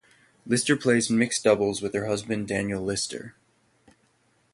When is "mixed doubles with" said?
1.11-1.93